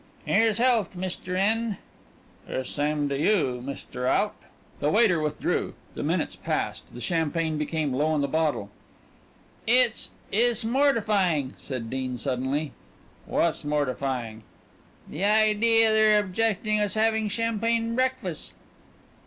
[0.25, 1.37] "Here's health, Mr.
[1.39, 1.77] In."
[2.47, 4.07] "Here's same to you, Mr.
[4.07, 4.33] Out."
[4.79, 8.71] The waiter withdrew; the minutes passed; the champagne became low in the bottle.
[9.67, 12.71] "It's it's mortifying," said Dean suddenly.
[13.27, 14.41] "Wha's mortifying?"
[15.07, 18.53] "The idea their objecting us having champagne breakfast."